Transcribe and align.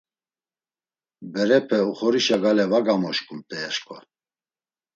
Berepe 1.31 1.77
oxorişa 1.89 2.37
gale 2.43 2.65
va 2.71 2.79
gamoşǩumt̆ey 2.85 3.63
aşǩva. 3.69 3.97